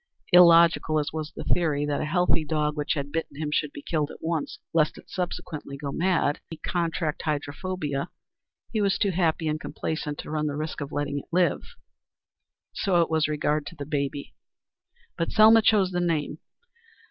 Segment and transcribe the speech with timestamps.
[0.33, 3.83] Illogical as was the theory that a healthy dog which had bitten him should be
[3.83, 8.09] killed at once, lest it subsequently go mad and he contract hydrophobia,
[8.71, 11.75] he was too happy and complacent to run the risk of letting it live.
[12.73, 14.33] So it was with regard to baby.
[15.19, 16.39] But Selma chose the name.